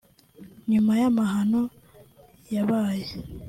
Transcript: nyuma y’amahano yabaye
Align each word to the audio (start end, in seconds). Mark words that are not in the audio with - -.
nyuma 0.71 0.91
y’amahano 1.01 1.61
yabaye 2.55 3.07